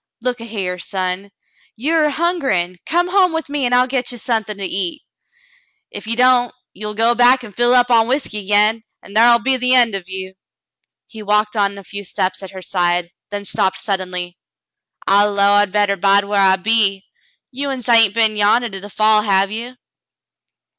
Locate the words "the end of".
9.57-10.09